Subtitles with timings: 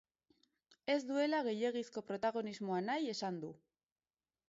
[0.93, 3.55] Ez duela gehiegizko protagonismoa nahi esan du.